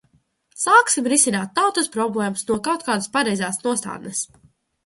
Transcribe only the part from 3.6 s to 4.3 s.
nostādnes.